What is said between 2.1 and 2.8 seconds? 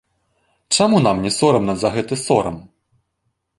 сорам?